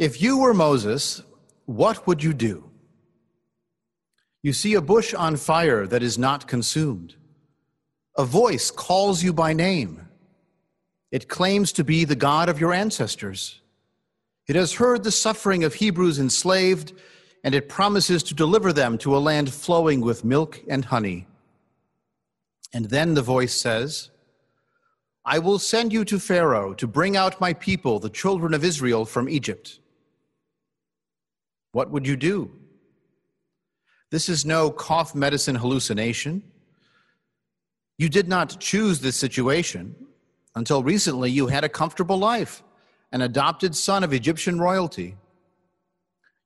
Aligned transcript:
If 0.00 0.22
you 0.22 0.38
were 0.38 0.54
Moses, 0.54 1.22
what 1.66 2.06
would 2.06 2.22
you 2.22 2.32
do? 2.32 2.64
You 4.42 4.54
see 4.54 4.72
a 4.72 4.80
bush 4.80 5.12
on 5.12 5.36
fire 5.36 5.86
that 5.86 6.02
is 6.02 6.16
not 6.16 6.48
consumed. 6.48 7.16
A 8.16 8.24
voice 8.24 8.70
calls 8.70 9.22
you 9.22 9.34
by 9.34 9.52
name. 9.52 10.08
It 11.12 11.28
claims 11.28 11.70
to 11.72 11.84
be 11.84 12.06
the 12.06 12.16
God 12.16 12.48
of 12.48 12.58
your 12.58 12.72
ancestors. 12.72 13.60
It 14.48 14.56
has 14.56 14.72
heard 14.72 15.04
the 15.04 15.12
suffering 15.12 15.64
of 15.64 15.74
Hebrews 15.74 16.18
enslaved, 16.18 16.94
and 17.44 17.54
it 17.54 17.68
promises 17.68 18.22
to 18.22 18.34
deliver 18.34 18.72
them 18.72 18.96
to 18.98 19.14
a 19.14 19.18
land 19.18 19.52
flowing 19.52 20.00
with 20.00 20.24
milk 20.24 20.62
and 20.66 20.86
honey. 20.86 21.26
And 22.72 22.86
then 22.86 23.12
the 23.12 23.20
voice 23.20 23.52
says, 23.52 24.08
I 25.26 25.40
will 25.40 25.58
send 25.58 25.92
you 25.92 26.06
to 26.06 26.18
Pharaoh 26.18 26.72
to 26.72 26.86
bring 26.86 27.18
out 27.18 27.38
my 27.38 27.52
people, 27.52 27.98
the 27.98 28.08
children 28.08 28.54
of 28.54 28.64
Israel, 28.64 29.04
from 29.04 29.28
Egypt. 29.28 29.79
What 31.72 31.90
would 31.90 32.06
you 32.06 32.16
do? 32.16 32.50
This 34.10 34.28
is 34.28 34.44
no 34.44 34.70
cough 34.70 35.14
medicine 35.14 35.54
hallucination. 35.54 36.42
You 37.96 38.08
did 38.08 38.28
not 38.28 38.58
choose 38.58 39.00
this 39.00 39.16
situation. 39.16 39.94
Until 40.56 40.82
recently, 40.82 41.30
you 41.30 41.46
had 41.46 41.62
a 41.62 41.68
comfortable 41.68 42.18
life, 42.18 42.62
an 43.12 43.22
adopted 43.22 43.76
son 43.76 44.02
of 44.02 44.12
Egyptian 44.12 44.58
royalty. 44.58 45.16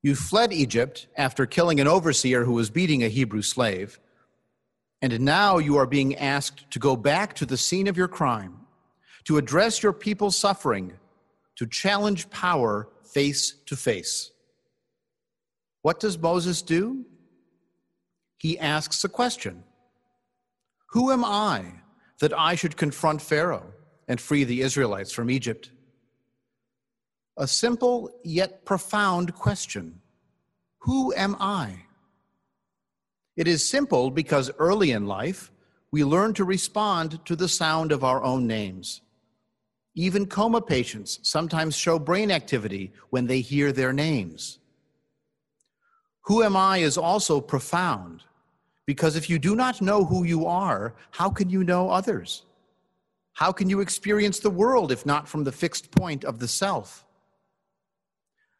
You 0.02 0.14
fled 0.14 0.52
Egypt 0.52 1.06
after 1.16 1.46
killing 1.46 1.80
an 1.80 1.88
overseer 1.88 2.44
who 2.44 2.52
was 2.52 2.68
beating 2.68 3.02
a 3.02 3.08
Hebrew 3.08 3.40
slave. 3.40 3.98
And 5.00 5.18
now 5.20 5.56
you 5.56 5.76
are 5.76 5.86
being 5.86 6.16
asked 6.16 6.70
to 6.72 6.78
go 6.78 6.96
back 6.96 7.32
to 7.36 7.46
the 7.46 7.56
scene 7.56 7.86
of 7.86 7.96
your 7.96 8.08
crime, 8.08 8.60
to 9.24 9.38
address 9.38 9.82
your 9.82 9.94
people's 9.94 10.36
suffering, 10.36 10.92
to 11.56 11.66
challenge 11.66 12.28
power 12.28 12.88
face 13.04 13.54
to 13.64 13.76
face. 13.76 14.30
What 15.84 16.00
does 16.00 16.16
Moses 16.16 16.62
do? 16.62 17.04
He 18.38 18.58
asks 18.58 19.04
a 19.04 19.08
question 19.08 19.64
Who 20.92 21.12
am 21.12 21.22
I 21.22 21.82
that 22.20 22.32
I 22.32 22.54
should 22.54 22.78
confront 22.78 23.20
Pharaoh 23.20 23.70
and 24.08 24.18
free 24.18 24.44
the 24.44 24.62
Israelites 24.62 25.12
from 25.12 25.28
Egypt? 25.28 25.72
A 27.36 27.46
simple 27.46 28.10
yet 28.24 28.64
profound 28.64 29.34
question 29.34 30.00
Who 30.78 31.12
am 31.12 31.36
I? 31.38 31.82
It 33.36 33.46
is 33.46 33.68
simple 33.68 34.10
because 34.10 34.50
early 34.58 34.90
in 34.90 35.06
life, 35.06 35.52
we 35.90 36.02
learn 36.02 36.32
to 36.34 36.44
respond 36.44 37.22
to 37.26 37.36
the 37.36 37.48
sound 37.48 37.92
of 37.92 38.02
our 38.02 38.24
own 38.24 38.46
names. 38.46 39.02
Even 39.94 40.24
coma 40.24 40.62
patients 40.62 41.20
sometimes 41.22 41.76
show 41.76 41.98
brain 41.98 42.30
activity 42.30 42.94
when 43.10 43.26
they 43.26 43.42
hear 43.42 43.70
their 43.70 43.92
names. 43.92 44.60
Who 46.24 46.42
am 46.42 46.56
I 46.56 46.78
is 46.78 46.96
also 46.96 47.40
profound 47.40 48.22
because 48.86 49.16
if 49.16 49.30
you 49.30 49.38
do 49.38 49.56
not 49.56 49.80
know 49.80 50.04
who 50.04 50.24
you 50.24 50.46
are, 50.46 50.94
how 51.10 51.30
can 51.30 51.48
you 51.48 51.64
know 51.64 51.90
others? 51.90 52.44
How 53.32 53.50
can 53.50 53.68
you 53.68 53.80
experience 53.80 54.38
the 54.38 54.50
world 54.50 54.92
if 54.92 55.06
not 55.06 55.28
from 55.28 55.44
the 55.44 55.52
fixed 55.52 55.90
point 55.90 56.24
of 56.24 56.38
the 56.38 56.48
self? 56.48 57.06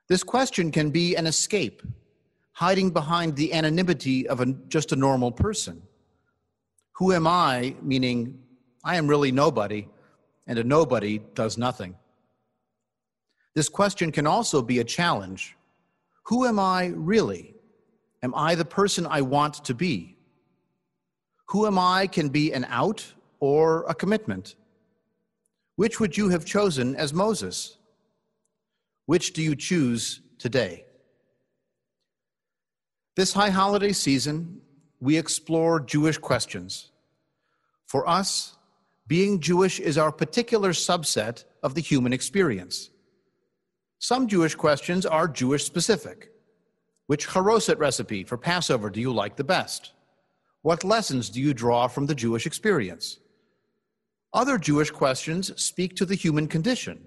This 0.09 0.23
question 0.23 0.71
can 0.71 0.91
be 0.91 1.15
an 1.15 1.27
escape, 1.27 1.83
hiding 2.53 2.91
behind 2.91 3.37
the 3.37 3.53
anonymity 3.53 4.29
of 4.29 4.41
a, 4.41 4.47
just 4.69 4.93
a 4.93 4.97
normal 4.97 5.31
person. 5.31 5.83
Who 6.93 7.13
am 7.13 7.27
I, 7.27 7.77
meaning 7.83 8.39
I 8.85 8.97
am 8.97 9.09
really 9.09 9.33
nobody, 9.33 9.89
and 10.47 10.59
a 10.59 10.65
nobody 10.65 11.21
does 11.35 11.57
nothing. 11.57 11.97
This 13.55 13.69
question 13.69 14.13
can 14.13 14.27
also 14.27 14.61
be 14.61 14.81
a 14.81 14.85
challenge. 14.85 15.57
Who 16.25 16.47
am 16.47 16.59
I 16.59 16.87
really? 16.95 17.54
Am 18.25 18.35
I 18.35 18.57
the 18.57 18.65
person 18.65 19.07
I 19.07 19.21
want 19.21 19.63
to 19.65 19.75
be? 19.75 20.17
Who 21.51 21.67
am 21.67 21.79
I 21.79 22.09
can 22.09 22.31
be 22.31 22.53
an 22.53 22.65
out 22.65 23.15
or 23.45 23.85
a 23.87 23.95
commitment. 23.95 24.55
Which 25.77 26.01
would 26.01 26.17
you 26.17 26.31
have 26.31 26.47
chosen 26.47 26.97
as 26.97 27.13
Moses? 27.13 27.77
Which 29.05 29.35
do 29.35 29.43
you 29.43 29.55
choose 29.55 30.23
today? 30.39 30.87
This 33.17 33.35
high 33.35 33.51
holiday 33.51 33.93
season, 33.93 34.63
we 34.99 35.19
explore 35.19 35.79
Jewish 35.79 36.17
questions. 36.17 36.91
For 37.85 38.09
us, 38.09 38.57
being 39.07 39.41
Jewish 39.41 39.79
is 39.79 39.99
our 39.99 40.11
particular 40.11 40.73
subset 40.73 41.45
of 41.63 41.75
the 41.75 41.83
human 41.83 42.15
experience. 42.15 42.89
Some 43.99 44.27
Jewish 44.27 44.55
questions 44.55 45.05
are 45.05 45.29
Jewish 45.29 45.65
specific. 45.65 46.34
Which 47.07 47.29
charoset 47.29 47.79
recipe 47.79 48.25
for 48.25 48.39
Passover 48.39 48.89
do 48.89 49.01
you 49.01 49.13
like 49.13 49.37
the 49.37 49.45
best? 49.45 49.93
What 50.63 50.85
lessons 50.85 51.29
do 51.29 51.41
you 51.41 51.53
draw 51.53 51.87
from 51.87 52.07
the 52.07 52.15
Jewish 52.15 52.47
experience? 52.47 53.19
Other 54.33 54.57
Jewish 54.57 54.91
questions 54.91 55.53
speak 55.61 55.95
to 55.97 56.07
the 56.07 56.15
human 56.15 56.49
condition. 56.49 57.05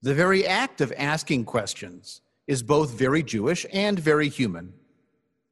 The 0.00 0.14
very 0.14 0.46
act 0.46 0.80
of 0.80 0.92
asking 0.96 1.44
questions 1.44 2.22
is 2.46 2.62
both 2.62 2.90
very 2.90 3.22
Jewish 3.22 3.66
and 3.72 3.98
very 3.98 4.28
human. 4.28 4.72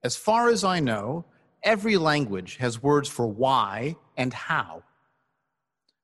As 0.03 0.17
far 0.17 0.49
as 0.49 0.65
I 0.65 0.81
know, 0.81 1.27
every 1.63 1.97
language 1.97 2.57
has 2.57 2.83
words 2.83 3.09
for 3.09 3.27
why 3.27 3.97
and 4.17 4.33
how. 4.33 4.83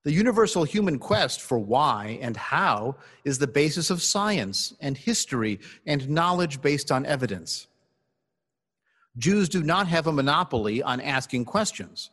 The 0.04 0.12
universal 0.12 0.64
human 0.64 0.98
quest 0.98 1.40
for 1.40 1.58
why 1.58 2.18
and 2.22 2.36
how 2.36 2.96
is 3.24 3.38
the 3.38 3.46
basis 3.46 3.90
of 3.90 4.02
science 4.02 4.74
and 4.80 4.96
history 4.96 5.60
and 5.86 6.08
knowledge 6.08 6.62
based 6.62 6.92
on 6.92 7.04
evidence. 7.04 7.66
Jews 9.16 9.48
do 9.48 9.62
not 9.62 9.88
have 9.88 10.06
a 10.06 10.12
monopoly 10.12 10.82
on 10.82 11.00
asking 11.00 11.44
questions, 11.44 12.10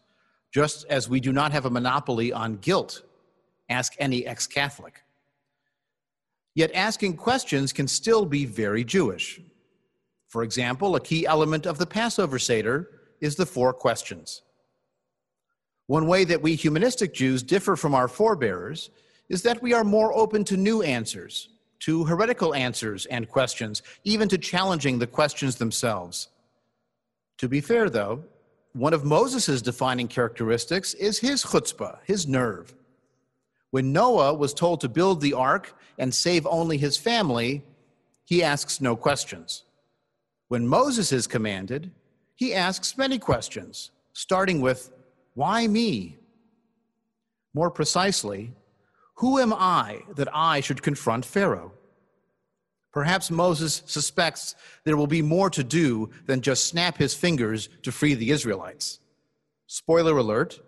just 0.51 0.85
as 0.89 1.07
we 1.07 1.19
do 1.19 1.31
not 1.31 1.51
have 1.51 1.65
a 1.65 1.69
monopoly 1.69 2.33
on 2.33 2.57
guilt. 2.57 3.03
Ask 3.69 3.93
any 3.99 4.25
ex 4.25 4.47
Catholic. 4.47 5.03
Yet 6.55 6.71
asking 6.73 7.17
questions 7.17 7.73
can 7.73 7.87
still 7.87 8.25
be 8.25 8.45
very 8.45 8.83
Jewish. 8.83 9.41
For 10.27 10.41
example, 10.41 10.95
a 10.95 11.01
key 11.01 11.27
element 11.27 11.67
of 11.67 11.77
the 11.77 11.85
Passover 11.85 12.39
Seder 12.39 12.89
is 13.21 13.35
the 13.35 13.45
four 13.45 13.73
questions. 13.73 14.41
One 15.87 16.07
way 16.07 16.23
that 16.25 16.41
we 16.41 16.55
humanistic 16.55 17.13
Jews 17.13 17.43
differ 17.43 17.75
from 17.75 17.93
our 17.93 18.07
forebears 18.07 18.89
is 19.29 19.43
that 19.43 19.61
we 19.61 19.73
are 19.73 19.83
more 19.83 20.15
open 20.15 20.43
to 20.45 20.57
new 20.57 20.81
answers, 20.81 21.49
to 21.79 22.03
heretical 22.05 22.55
answers 22.55 23.05
and 23.07 23.29
questions, 23.29 23.83
even 24.03 24.27
to 24.29 24.37
challenging 24.37 24.97
the 24.97 25.07
questions 25.07 25.55
themselves. 25.55 26.29
To 27.37 27.47
be 27.47 27.61
fair, 27.61 27.89
though, 27.89 28.23
one 28.73 28.93
of 28.93 29.05
Moses' 29.05 29.61
defining 29.61 30.07
characteristics 30.07 30.93
is 30.95 31.19
his 31.19 31.43
chutzpah, 31.43 31.99
his 32.03 32.27
nerve. 32.27 32.73
When 33.71 33.93
Noah 33.93 34.33
was 34.33 34.53
told 34.53 34.81
to 34.81 34.89
build 34.89 35.21
the 35.21 35.33
ark 35.33 35.73
and 35.97 36.13
save 36.13 36.45
only 36.47 36.77
his 36.77 36.97
family, 36.97 37.63
he 38.25 38.41
asks 38.41 38.81
no 38.81 38.95
questions. 38.95 39.63
When 40.47 40.67
Moses 40.67 41.11
is 41.11 41.27
commanded, 41.27 41.91
he 42.35 42.53
asks 42.53 42.97
many 42.97 43.19
questions, 43.19 43.91
starting 44.13 44.61
with, 44.61 44.91
why 45.35 45.67
me? 45.67 46.17
More 47.53 47.69
precisely, 47.69 48.53
who 49.15 49.39
am 49.39 49.53
I 49.53 50.01
that 50.15 50.29
I 50.33 50.61
should 50.61 50.81
confront 50.81 51.23
Pharaoh? 51.23 51.71
Perhaps 52.91 53.29
Moses 53.29 53.83
suspects 53.85 54.55
there 54.85 54.97
will 54.97 55.07
be 55.07 55.21
more 55.21 55.49
to 55.49 55.63
do 55.63 56.09
than 56.25 56.41
just 56.41 56.65
snap 56.65 56.97
his 56.97 57.13
fingers 57.13 57.67
to 57.83 57.91
free 57.91 58.13
the 58.13 58.31
Israelites. 58.31 58.99
Spoiler 59.67 60.17
alert 60.17 60.59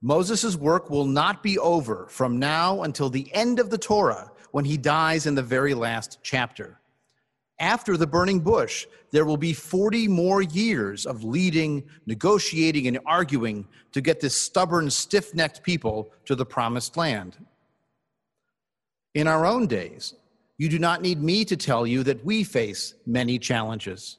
Moses' 0.00 0.54
work 0.54 0.90
will 0.90 1.06
not 1.06 1.42
be 1.42 1.58
over 1.58 2.06
from 2.08 2.38
now 2.38 2.82
until 2.82 3.10
the 3.10 3.32
end 3.34 3.58
of 3.58 3.70
the 3.70 3.78
Torah 3.78 4.30
when 4.52 4.64
he 4.64 4.76
dies 4.76 5.26
in 5.26 5.34
the 5.34 5.42
very 5.42 5.74
last 5.74 6.18
chapter 6.22 6.78
after 7.60 7.96
the 7.96 8.06
burning 8.06 8.40
bush, 8.40 8.86
there 9.10 9.24
will 9.24 9.36
be 9.36 9.52
40 9.52 10.08
more 10.08 10.42
years 10.42 11.06
of 11.06 11.24
leading, 11.24 11.84
negotiating, 12.06 12.86
and 12.86 12.98
arguing 13.06 13.66
to 13.92 14.00
get 14.00 14.20
this 14.20 14.36
stubborn, 14.36 14.90
stiff 14.90 15.34
necked 15.34 15.62
people 15.62 16.10
to 16.26 16.34
the 16.34 16.46
promised 16.46 16.96
land. 16.96 17.36
In 19.14 19.26
our 19.26 19.46
own 19.46 19.66
days, 19.66 20.14
you 20.58 20.68
do 20.68 20.78
not 20.78 21.02
need 21.02 21.22
me 21.22 21.44
to 21.44 21.56
tell 21.56 21.86
you 21.86 22.02
that 22.02 22.24
we 22.24 22.44
face 22.44 22.94
many 23.06 23.38
challenges. 23.38 24.18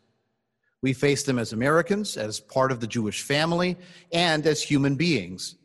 We 0.82 0.94
face 0.94 1.24
them 1.24 1.38
as 1.38 1.52
Americans, 1.52 2.16
as 2.16 2.40
part 2.40 2.72
of 2.72 2.80
the 2.80 2.88
Jewish 2.88 3.22
family, 3.22 3.78
and 4.14 4.48
as 4.48 4.64
human 4.64 4.96
beings. 4.96 5.56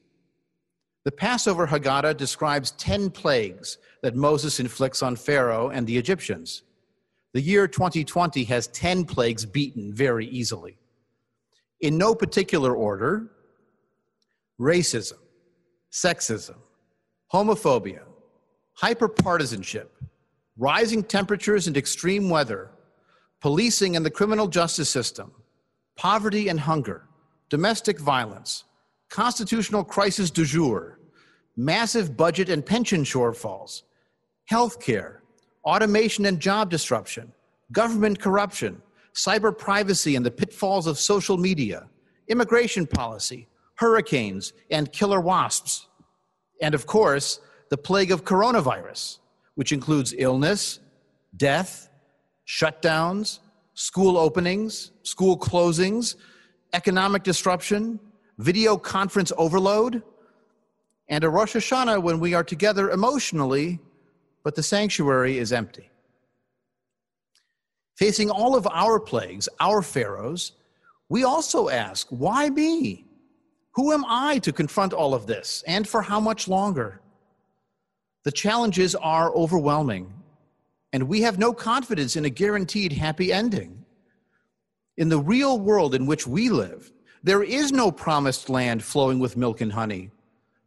The 1.04 1.12
Passover 1.12 1.66
Haggadah 1.66 2.16
describes 2.16 2.72
10 2.72 3.10
plagues 3.10 3.78
that 4.02 4.16
Moses 4.16 4.58
inflicts 4.58 5.02
on 5.02 5.14
Pharaoh 5.14 5.70
and 5.70 5.86
the 5.86 5.96
Egyptians. 5.96 6.63
The 7.34 7.42
year 7.42 7.66
2020 7.66 8.44
has 8.44 8.68
10 8.68 9.06
plagues 9.06 9.44
beaten 9.44 9.92
very 9.92 10.26
easily. 10.28 10.78
In 11.80 11.98
no 11.98 12.14
particular 12.14 12.74
order 12.74 13.28
racism, 14.60 15.18
sexism, 15.92 16.54
homophobia, 17.32 18.02
hyperpartisanship, 18.80 19.88
rising 20.56 21.02
temperatures 21.02 21.66
and 21.66 21.76
extreme 21.76 22.30
weather, 22.30 22.70
policing 23.40 23.96
and 23.96 24.06
the 24.06 24.10
criminal 24.10 24.46
justice 24.46 24.88
system, 24.88 25.32
poverty 25.96 26.48
and 26.48 26.60
hunger, 26.60 27.08
domestic 27.50 27.98
violence, 27.98 28.62
constitutional 29.10 29.82
crisis 29.82 30.30
du 30.30 30.44
jour, 30.44 31.00
massive 31.56 32.16
budget 32.16 32.48
and 32.48 32.64
pension 32.64 33.02
shortfalls, 33.02 33.82
healthcare, 34.48 35.16
automation 35.64 36.26
and 36.26 36.40
job 36.40 36.70
disruption, 36.70 37.32
government 37.72 38.20
corruption, 38.20 38.80
cyber 39.14 39.56
privacy 39.56 40.16
and 40.16 40.24
the 40.24 40.30
pitfalls 40.30 40.86
of 40.86 40.98
social 40.98 41.36
media, 41.36 41.88
immigration 42.28 42.86
policy, 42.86 43.48
hurricanes 43.76 44.52
and 44.70 44.92
killer 44.92 45.20
wasps, 45.20 45.88
and 46.60 46.74
of 46.74 46.86
course, 46.86 47.40
the 47.70 47.76
plague 47.76 48.12
of 48.12 48.24
coronavirus, 48.24 49.18
which 49.54 49.72
includes 49.72 50.14
illness, 50.16 50.80
death, 51.36 51.88
shutdowns, 52.46 53.40
school 53.74 54.16
openings, 54.16 54.92
school 55.02 55.36
closings, 55.36 56.16
economic 56.72 57.22
disruption, 57.22 57.98
video 58.38 58.76
conference 58.76 59.32
overload, 59.36 60.02
and 61.08 61.24
a 61.24 61.28
Rosh 61.28 61.56
Hashanah 61.56 62.02
when 62.02 62.20
we 62.20 62.34
are 62.34 62.44
together 62.44 62.90
emotionally, 62.90 63.80
but 64.44 64.54
the 64.54 64.62
sanctuary 64.62 65.38
is 65.38 65.52
empty. 65.52 65.90
Facing 67.96 68.30
all 68.30 68.54
of 68.54 68.66
our 68.70 69.00
plagues, 69.00 69.48
our 69.58 69.80
pharaohs, 69.80 70.52
we 71.08 71.24
also 71.24 71.68
ask, 71.68 72.06
why 72.10 72.50
me? 72.50 73.06
Who 73.74 73.92
am 73.92 74.04
I 74.06 74.38
to 74.38 74.52
confront 74.52 74.92
all 74.92 75.14
of 75.14 75.26
this, 75.26 75.64
and 75.66 75.88
for 75.88 76.02
how 76.02 76.20
much 76.20 76.46
longer? 76.46 77.00
The 78.24 78.32
challenges 78.32 78.94
are 78.94 79.34
overwhelming, 79.34 80.12
and 80.92 81.08
we 81.08 81.22
have 81.22 81.38
no 81.38 81.52
confidence 81.52 82.16
in 82.16 82.24
a 82.24 82.30
guaranteed 82.30 82.92
happy 82.92 83.32
ending. 83.32 83.84
In 84.96 85.08
the 85.08 85.18
real 85.18 85.58
world 85.58 85.94
in 85.94 86.06
which 86.06 86.26
we 86.26 86.50
live, 86.50 86.92
there 87.22 87.42
is 87.42 87.72
no 87.72 87.90
promised 87.90 88.48
land 88.48 88.84
flowing 88.84 89.18
with 89.18 89.36
milk 89.36 89.60
and 89.60 89.72
honey, 89.72 90.10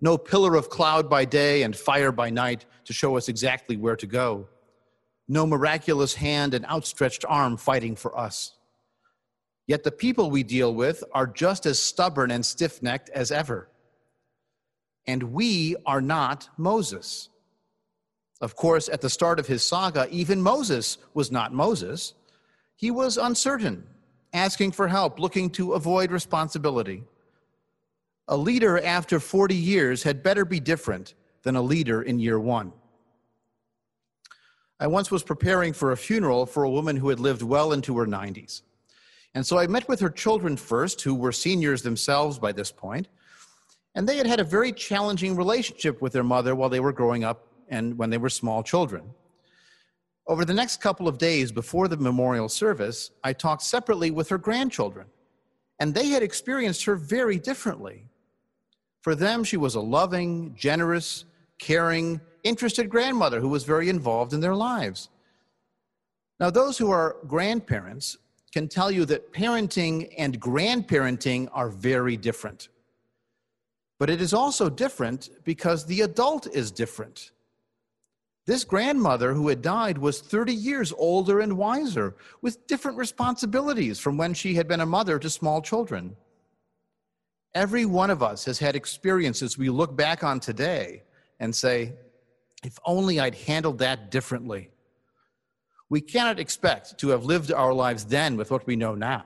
no 0.02 0.18
pillar 0.18 0.56
of 0.56 0.70
cloud 0.70 1.10
by 1.10 1.26
day 1.26 1.64
and 1.64 1.76
fire 1.76 2.12
by 2.12 2.30
night 2.30 2.66
to 2.86 2.94
show 2.94 3.18
us 3.18 3.28
exactly 3.28 3.78
where 3.78 3.96
to 3.96 4.08
go, 4.08 4.48
no 5.28 5.46
miraculous 5.46 6.16
hand 6.16 6.54
and 6.54 6.66
outstretched 6.66 7.26
arm 7.28 7.58
fighting 7.58 7.96
for 7.96 8.18
us. 8.18 8.54
Yet 9.66 9.84
the 9.84 9.92
people 9.92 10.32
we 10.32 10.44
deal 10.44 10.74
with 10.74 11.04
are 11.14 11.28
just 11.28 11.66
as 11.66 11.78
stubborn 11.78 12.32
and 12.32 12.46
stiff 12.46 12.82
necked 12.82 13.10
as 13.10 13.32
ever. 13.32 13.68
And 15.06 15.24
we 15.34 15.76
are 15.86 16.02
not 16.02 16.50
Moses. 16.58 17.30
Of 18.40 18.56
course, 18.56 18.88
at 18.88 19.02
the 19.02 19.10
start 19.10 19.40
of 19.40 19.48
his 19.48 19.64
saga, 19.64 20.08
even 20.10 20.42
Moses 20.42 20.98
was 21.14 21.32
not 21.32 21.54
Moses. 21.54 22.14
He 22.76 22.92
was 22.92 23.18
uncertain, 23.18 23.84
asking 24.32 24.72
for 24.72 24.88
help, 24.88 25.20
looking 25.20 25.50
to 25.52 25.74
avoid 25.74 26.12
responsibility. 26.12 27.04
A 28.30 28.36
leader 28.36 28.80
after 28.80 29.20
40 29.20 29.56
years 29.56 30.04
had 30.04 30.22
better 30.22 30.44
be 30.44 30.60
different 30.60 31.14
than 31.44 31.56
a 31.56 31.62
leader 31.62 32.02
in 32.02 32.20
year 32.20 32.40
one. 32.40 32.74
I 34.80 34.88
once 34.88 35.10
was 35.10 35.24
preparing 35.24 35.74
for 35.74 35.92
a 35.92 35.98
funeral 35.98 36.46
for 36.46 36.64
a 36.64 36.70
woman 36.70 36.98
who 36.98 37.10
had 37.10 37.20
lived 37.20 37.42
well 37.42 37.72
into 37.72 37.98
her 37.98 38.06
90s. 38.06 38.62
And 39.34 39.46
so 39.46 39.58
I 39.58 39.68
met 39.68 39.88
with 39.88 40.00
her 40.02 40.10
children 40.10 40.58
first, 40.58 41.02
who 41.02 41.16
were 41.16 41.32
seniors 41.32 41.82
themselves 41.82 42.38
by 42.38 42.52
this 42.52 42.72
point, 42.72 43.08
and 43.96 44.08
they 44.08 44.18
had 44.18 44.28
had 44.28 44.40
a 44.40 44.44
very 44.44 44.72
challenging 44.72 45.36
relationship 45.36 46.02
with 46.02 46.14
their 46.14 46.24
mother 46.24 46.54
while 46.54 46.70
they 46.70 46.80
were 46.80 46.94
growing 46.94 47.24
up 47.24 47.48
and 47.70 47.98
when 47.98 48.10
they 48.10 48.18
were 48.18 48.30
small 48.30 48.62
children. 48.62 49.04
Over 50.28 50.44
the 50.44 50.54
next 50.54 50.82
couple 50.82 51.08
of 51.08 51.18
days 51.18 51.52
before 51.52 51.88
the 51.88 51.98
memorial 51.98 52.50
service, 52.50 53.12
I 53.24 53.34
talked 53.34 53.64
separately 53.64 54.12
with 54.12 54.28
her 54.30 54.38
grandchildren, 54.38 55.08
and 55.80 55.94
they 55.94 56.10
had 56.10 56.24
experienced 56.24 56.84
her 56.86 56.96
very 56.96 57.40
differently. 57.40 58.06
For 59.08 59.16
them, 59.16 59.46
she 59.46 59.56
was 59.56 59.76
a 59.76 59.80
loving, 59.80 60.54
generous, 60.54 61.24
caring, 61.60 62.20
interested 62.44 62.90
grandmother 62.90 63.40
who 63.40 63.48
was 63.48 63.64
very 63.64 63.88
involved 63.88 64.34
in 64.34 64.42
their 64.42 64.54
lives. 64.54 65.08
Now, 66.42 66.50
those 66.50 66.78
who 66.78 66.92
are 66.92 67.16
grandparents 67.26 68.18
can 68.52 68.68
tell 68.68 68.92
you 68.92 69.06
that 69.06 69.32
parenting 69.32 70.14
and 70.18 70.42
grandparenting 70.42 71.48
are 71.54 71.70
very 71.70 72.18
different. 72.18 72.68
But 73.98 74.10
it 74.10 74.20
is 74.20 74.34
also 74.34 74.70
different 74.70 75.30
because 75.46 75.86
the 75.86 76.02
adult 76.02 76.46
is 76.54 76.70
different. 76.70 77.32
This 78.46 78.66
grandmother 78.66 79.34
who 79.34 79.48
had 79.48 79.62
died 79.62 79.98
was 79.98 80.20
30 80.20 80.54
years 80.54 80.92
older 80.98 81.40
and 81.40 81.58
wiser, 81.58 82.18
with 82.42 82.68
different 82.68 82.98
responsibilities 82.98 84.00
from 84.00 84.18
when 84.18 84.34
she 84.34 84.56
had 84.56 84.68
been 84.68 84.82
a 84.82 84.86
mother 84.86 85.18
to 85.18 85.30
small 85.30 85.62
children. 85.62 86.18
Every 87.54 87.86
one 87.86 88.10
of 88.10 88.22
us 88.22 88.46
has 88.46 88.60
had 88.60 88.76
experiences 88.76 89.58
we 89.58 89.70
look 89.70 89.96
back 89.96 90.24
on 90.24 90.40
today 90.40 91.04
and 91.40 91.56
say, 91.56 91.94
if 92.64 92.78
only 92.86 93.20
I'd 93.20 93.36
handled 93.36 93.80
that 93.80 94.12
differently. 94.12 94.72
We 95.90 96.02
cannot 96.02 96.40
expect 96.40 96.98
to 97.00 97.10
have 97.10 97.24
lived 97.26 97.52
our 97.52 97.74
lives 97.74 98.06
then 98.06 98.36
with 98.36 98.52
what 98.52 98.68
we 98.68 98.76
know 98.76 98.96
now. 98.96 99.24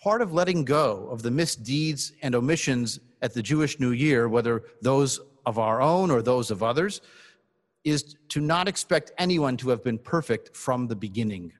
Part 0.00 0.22
of 0.22 0.32
letting 0.32 0.64
go 0.64 1.08
of 1.10 1.22
the 1.22 1.30
misdeeds 1.30 2.12
and 2.22 2.34
omissions 2.34 3.00
at 3.22 3.34
the 3.34 3.42
Jewish 3.42 3.80
New 3.80 3.90
Year, 3.90 4.28
whether 4.28 4.62
those 4.80 5.20
of 5.44 5.58
our 5.58 5.80
own 5.80 6.10
or 6.10 6.22
those 6.22 6.50
of 6.50 6.62
others, 6.62 7.00
is 7.82 8.14
to 8.28 8.40
not 8.40 8.68
expect 8.68 9.12
anyone 9.18 9.56
to 9.56 9.70
have 9.70 9.82
been 9.82 9.98
perfect 9.98 10.56
from 10.56 10.86
the 10.86 10.96
beginning. 10.96 11.52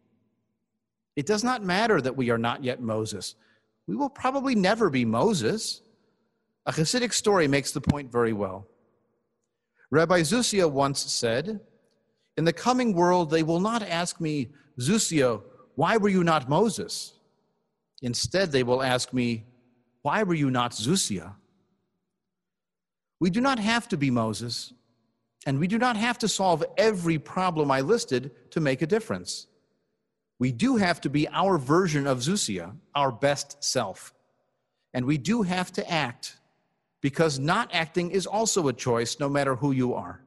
It 1.17 1.27
does 1.27 1.43
not 1.43 1.65
matter 1.65 2.01
that 2.01 2.17
we 2.17 2.31
are 2.31 2.39
not 2.39 2.63
yet 2.63 2.81
Moses. 2.81 3.35
We 3.89 3.97
will 3.97 4.11
probably 4.11 4.55
never 4.55 4.91
be 4.91 5.07
Moses. 5.07 5.81
A 6.67 6.73
Hasidic 6.73 7.15
story 7.15 7.49
makes 7.49 7.73
the 7.73 7.81
point 7.81 8.13
very 8.13 8.35
well. 8.35 8.69
Rabbi 9.91 10.21
Zusia 10.21 10.71
once 10.71 11.01
said, 11.11 11.61
In 12.37 12.45
the 12.45 12.53
coming 12.53 12.93
world, 12.93 13.31
they 13.31 13.43
will 13.43 13.61
not 13.61 13.83
ask 13.83 14.21
me, 14.21 14.51
Zusia, 14.79 15.41
why 15.75 15.97
were 15.97 16.11
you 16.11 16.23
not 16.23 16.51
Moses? 16.51 17.15
Instead, 18.03 18.53
they 18.53 18.63
will 18.63 18.83
ask 18.83 19.15
me, 19.15 19.47
Why 20.03 20.23
were 20.23 20.35
you 20.35 20.51
not 20.51 20.73
Zusia? 20.73 21.35
We 23.21 23.31
do 23.31 23.41
not 23.41 23.59
have 23.59 23.89
to 23.89 23.97
be 23.97 24.11
Moses. 24.11 24.75
And 25.47 25.59
we 25.59 25.67
do 25.67 25.79
not 25.79 25.97
have 25.97 26.19
to 26.19 26.29
solve 26.29 26.63
every 26.77 27.19
problem 27.19 27.71
I 27.71 27.81
listed 27.81 28.33
to 28.51 28.61
make 28.61 28.83
a 28.83 28.87
difference. 28.87 29.47
We 30.39 30.53
do 30.53 30.77
have 30.77 31.01
to 31.03 31.11
be 31.11 31.29
our 31.29 31.59
version 31.59 32.07
of 32.07 32.19
Zusia, 32.19 32.77
our 32.95 33.11
best 33.11 33.63
self. 33.63 34.15
And 34.95 35.05
we 35.05 35.19
do 35.19 35.43
have 35.43 35.73
to 35.73 35.91
act 35.91 36.39
because 37.01 37.39
not 37.39 37.71
acting 37.73 38.11
is 38.11 38.27
also 38.27 38.69
a 38.69 38.73
choice 38.73 39.19
no 39.21 39.29
matter 39.29 39.57
who 39.57 39.73
you 39.73 39.95
are. 39.95 40.21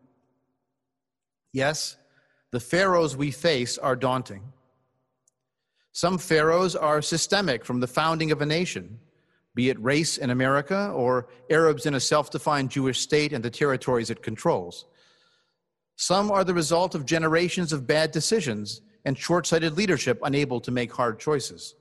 Yes, 1.54 1.98
the 2.52 2.60
pharaohs 2.60 3.16
we 3.16 3.32
face 3.32 3.78
are 3.78 3.96
daunting. 3.96 4.44
Some 5.94 6.18
pharaohs 6.18 6.76
are 6.76 7.02
systemic 7.02 7.66
from 7.66 7.82
the 7.82 7.88
founding 7.88 8.32
of 8.32 8.42
a 8.42 8.46
nation, 8.46 9.00
be 9.56 9.70
it 9.70 9.82
race 9.82 10.18
in 10.18 10.30
America 10.30 10.92
or 10.96 11.28
Arabs 11.50 11.86
in 11.86 11.96
a 11.96 12.00
self 12.00 12.32
defined 12.32 12.70
Jewish 12.70 13.00
state 13.00 13.34
and 13.34 13.44
the 13.44 13.50
territories 13.50 14.10
it 14.10 14.24
controls. 14.24 14.86
Some 15.98 16.32
are 16.32 16.46
the 16.46 16.54
result 16.54 16.96
of 16.96 17.06
generations 17.06 17.74
of 17.74 17.86
bad 17.86 18.12
decisions 18.12 18.82
and 19.06 19.18
short 19.18 19.48
sighted 19.48 19.78
leadership 19.78 20.20
unable 20.24 20.60
to 20.62 20.72
make 20.72 20.92
hard 20.92 21.20
choices. 21.20 21.76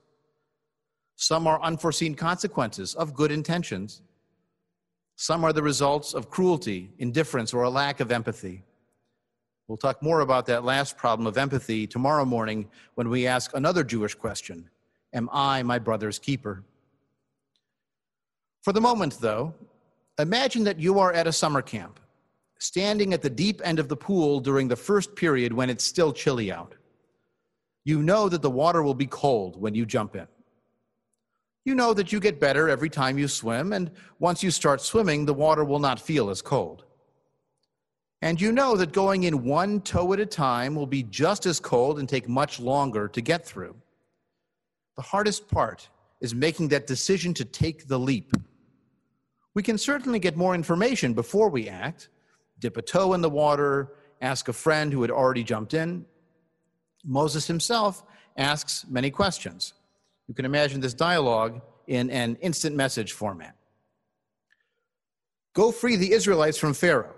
Some 1.15 1.45
are 1.47 1.61
unforeseen 1.61 2.15
consequences 2.15 2.95
of 2.95 3.13
good 3.13 3.31
intentions. 3.31 4.01
Some 5.15 5.43
are 5.43 5.53
the 5.53 5.61
results 5.61 6.13
of 6.13 6.29
cruelty, 6.29 6.91
indifference, 6.97 7.53
or 7.53 7.63
a 7.63 7.69
lack 7.69 7.99
of 7.99 8.11
empathy. 8.11 8.63
We'll 9.67 9.77
talk 9.77 10.01
more 10.01 10.21
about 10.21 10.47
that 10.47 10.65
last 10.65 10.97
problem 10.97 11.27
of 11.27 11.37
empathy 11.37 11.85
tomorrow 11.87 12.25
morning 12.25 12.69
when 12.95 13.09
we 13.09 13.27
ask 13.27 13.55
another 13.55 13.83
Jewish 13.83 14.15
question 14.15 14.69
Am 15.13 15.29
I 15.31 15.63
my 15.63 15.77
brother's 15.77 16.19
keeper? 16.19 16.63
For 18.61 18.73
the 18.73 18.81
moment, 18.81 19.19
though, 19.19 19.53
imagine 20.19 20.63
that 20.63 20.79
you 20.79 20.99
are 20.99 21.13
at 21.13 21.27
a 21.27 21.31
summer 21.31 21.61
camp 21.61 21.99
standing 22.59 23.11
at 23.11 23.23
the 23.23 23.29
deep 23.29 23.59
end 23.63 23.79
of 23.79 23.89
the 23.89 23.95
pool 23.95 24.39
during 24.39 24.67
the 24.67 24.75
first 24.75 25.15
period 25.15 25.51
when 25.51 25.69
it's 25.69 25.83
still 25.83 26.13
chilly 26.13 26.51
out. 26.51 26.75
You 27.83 28.01
know 28.03 28.29
that 28.29 28.41
the 28.41 28.49
water 28.49 28.83
will 28.83 28.93
be 28.93 29.07
cold 29.07 29.59
when 29.59 29.73
you 29.73 29.85
jump 29.85 30.15
in. 30.15 30.27
You 31.65 31.75
know 31.75 31.93
that 31.93 32.11
you 32.11 32.19
get 32.19 32.39
better 32.39 32.69
every 32.69 32.89
time 32.89 33.17
you 33.17 33.27
swim, 33.27 33.73
and 33.73 33.91
once 34.19 34.41
you 34.41 34.49
start 34.49 34.81
swimming, 34.81 35.25
the 35.25 35.33
water 35.33 35.63
will 35.63 35.79
not 35.79 35.99
feel 35.99 36.29
as 36.29 36.41
cold. 36.41 36.85
And 38.23 38.39
you 38.39 38.51
know 38.51 38.75
that 38.77 38.93
going 38.93 39.23
in 39.23 39.43
one 39.43 39.81
toe 39.81 40.13
at 40.13 40.19
a 40.19 40.25
time 40.25 40.75
will 40.75 40.87
be 40.87 41.03
just 41.03 41.45
as 41.45 41.59
cold 41.59 41.99
and 41.99 42.07
take 42.07 42.29
much 42.29 42.59
longer 42.59 43.07
to 43.07 43.21
get 43.21 43.45
through. 43.45 43.75
The 44.95 45.01
hardest 45.01 45.47
part 45.47 45.89
is 46.19 46.35
making 46.35 46.67
that 46.69 46.85
decision 46.85 47.33
to 47.35 47.45
take 47.45 47.87
the 47.87 47.97
leap. 47.97 48.33
We 49.55 49.63
can 49.63 49.77
certainly 49.77 50.19
get 50.19 50.37
more 50.37 50.53
information 50.53 51.13
before 51.13 51.49
we 51.49 51.67
act, 51.67 52.09
dip 52.59 52.77
a 52.77 52.81
toe 52.81 53.13
in 53.13 53.21
the 53.21 53.29
water, 53.29 53.93
ask 54.21 54.47
a 54.47 54.53
friend 54.53 54.93
who 54.93 55.01
had 55.01 55.11
already 55.11 55.43
jumped 55.43 55.73
in. 55.73 56.05
Moses 57.05 57.47
himself 57.47 58.03
asks 58.37 58.85
many 58.89 59.09
questions. 59.09 59.73
You 60.27 60.33
can 60.33 60.45
imagine 60.45 60.79
this 60.79 60.93
dialogue 60.93 61.61
in 61.87 62.09
an 62.09 62.37
instant 62.41 62.75
message 62.75 63.13
format. 63.13 63.55
Go 65.53 65.71
free 65.71 65.95
the 65.95 66.13
Israelites 66.13 66.57
from 66.57 66.73
Pharaoh. 66.73 67.15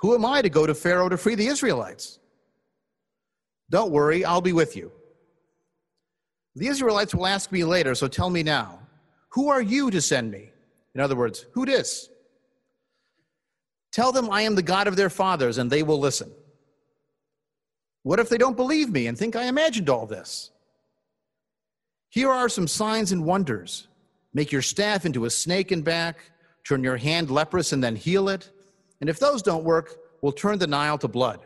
Who 0.00 0.14
am 0.14 0.24
I 0.24 0.42
to 0.42 0.48
go 0.48 0.66
to 0.66 0.74
Pharaoh 0.74 1.08
to 1.08 1.16
free 1.16 1.34
the 1.34 1.46
Israelites? 1.46 2.20
Don't 3.70 3.90
worry, 3.90 4.24
I'll 4.24 4.40
be 4.40 4.52
with 4.52 4.76
you. 4.76 4.92
The 6.54 6.68
Israelites 6.68 7.14
will 7.14 7.26
ask 7.26 7.52
me 7.52 7.64
later, 7.64 7.94
so 7.94 8.08
tell 8.08 8.30
me 8.30 8.42
now. 8.42 8.80
Who 9.30 9.48
are 9.48 9.60
you 9.60 9.90
to 9.90 10.00
send 10.00 10.30
me? 10.30 10.50
In 10.94 11.00
other 11.00 11.16
words, 11.16 11.46
who 11.52 11.66
dis? 11.66 12.08
Tell 13.92 14.12
them 14.12 14.30
I 14.30 14.42
am 14.42 14.54
the 14.54 14.62
God 14.62 14.86
of 14.86 14.96
their 14.96 15.10
fathers, 15.10 15.58
and 15.58 15.70
they 15.70 15.82
will 15.82 15.98
listen. 15.98 16.30
What 18.02 18.20
if 18.20 18.28
they 18.28 18.38
don't 18.38 18.56
believe 18.56 18.90
me 18.90 19.06
and 19.06 19.18
think 19.18 19.36
I 19.36 19.44
imagined 19.44 19.88
all 19.88 20.06
this? 20.06 20.50
Here 22.08 22.30
are 22.30 22.48
some 22.48 22.66
signs 22.66 23.12
and 23.12 23.24
wonders. 23.24 23.88
Make 24.32 24.52
your 24.52 24.62
staff 24.62 25.04
into 25.04 25.24
a 25.24 25.30
snake 25.30 25.72
and 25.72 25.84
back, 25.84 26.30
turn 26.66 26.82
your 26.82 26.96
hand 26.96 27.30
leprous 27.30 27.72
and 27.72 27.82
then 27.82 27.96
heal 27.96 28.28
it. 28.28 28.50
And 29.00 29.10
if 29.10 29.18
those 29.18 29.42
don't 29.42 29.64
work, 29.64 29.96
we'll 30.22 30.32
turn 30.32 30.58
the 30.58 30.66
Nile 30.66 30.98
to 30.98 31.08
blood. 31.08 31.40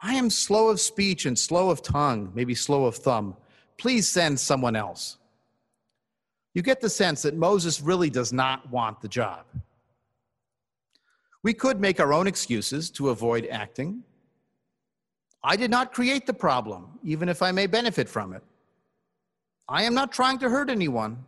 I 0.00 0.14
am 0.14 0.28
slow 0.28 0.68
of 0.68 0.80
speech 0.80 1.26
and 1.26 1.38
slow 1.38 1.70
of 1.70 1.82
tongue, 1.82 2.30
maybe 2.34 2.54
slow 2.54 2.84
of 2.84 2.96
thumb. 2.96 3.36
Please 3.78 4.08
send 4.08 4.38
someone 4.38 4.76
else. 4.76 5.18
You 6.54 6.62
get 6.62 6.80
the 6.80 6.90
sense 6.90 7.22
that 7.22 7.36
Moses 7.36 7.80
really 7.80 8.10
does 8.10 8.32
not 8.32 8.70
want 8.70 9.00
the 9.00 9.08
job. 9.08 9.44
We 11.42 11.54
could 11.54 11.80
make 11.80 12.00
our 12.00 12.12
own 12.12 12.26
excuses 12.26 12.90
to 12.92 13.10
avoid 13.10 13.46
acting. 13.50 14.02
I 15.42 15.56
did 15.56 15.70
not 15.70 15.92
create 15.92 16.26
the 16.26 16.34
problem, 16.34 16.98
even 17.04 17.28
if 17.28 17.42
I 17.42 17.52
may 17.52 17.66
benefit 17.66 18.08
from 18.08 18.32
it. 18.32 18.42
I 19.68 19.84
am 19.84 19.94
not 19.94 20.12
trying 20.12 20.38
to 20.40 20.48
hurt 20.48 20.70
anyone. 20.70 21.24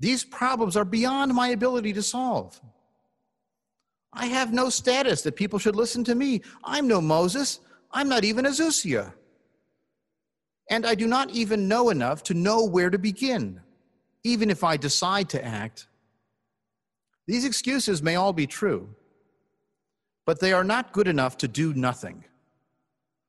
These 0.00 0.24
problems 0.24 0.76
are 0.76 0.84
beyond 0.84 1.32
my 1.34 1.48
ability 1.48 1.92
to 1.94 2.02
solve. 2.02 2.60
I 4.12 4.26
have 4.26 4.52
no 4.52 4.68
status 4.68 5.22
that 5.22 5.36
people 5.36 5.58
should 5.58 5.76
listen 5.76 6.04
to 6.04 6.14
me. 6.14 6.42
I'm 6.64 6.86
no 6.86 7.00
Moses. 7.00 7.60
I'm 7.92 8.08
not 8.08 8.24
even 8.24 8.44
Azusia. 8.44 9.12
And 10.70 10.86
I 10.86 10.94
do 10.94 11.06
not 11.06 11.30
even 11.30 11.68
know 11.68 11.90
enough 11.90 12.22
to 12.24 12.34
know 12.34 12.64
where 12.64 12.90
to 12.90 12.98
begin, 12.98 13.60
even 14.24 14.50
if 14.50 14.64
I 14.64 14.76
decide 14.76 15.28
to 15.30 15.44
act. 15.44 15.86
These 17.26 17.44
excuses 17.44 18.02
may 18.02 18.16
all 18.16 18.32
be 18.32 18.46
true, 18.46 18.88
but 20.26 20.40
they 20.40 20.52
are 20.52 20.64
not 20.64 20.92
good 20.92 21.08
enough 21.08 21.36
to 21.38 21.48
do 21.48 21.72
nothing. 21.74 22.24